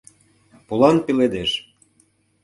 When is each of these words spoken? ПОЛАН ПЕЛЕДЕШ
ПОЛАН 0.67 0.97
ПЕЛЕДЕШ 1.05 1.51